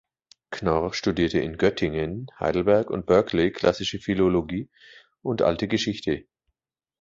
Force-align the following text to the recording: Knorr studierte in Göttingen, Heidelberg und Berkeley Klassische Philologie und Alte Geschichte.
Knorr 0.49 0.95
studierte 0.95 1.37
in 1.37 1.57
Göttingen, 1.59 2.31
Heidelberg 2.39 2.89
und 2.89 3.05
Berkeley 3.05 3.51
Klassische 3.51 3.99
Philologie 3.99 4.67
und 5.21 5.43
Alte 5.43 5.67
Geschichte. 5.67 6.25